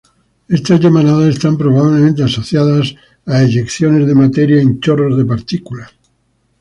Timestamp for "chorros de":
4.79-5.25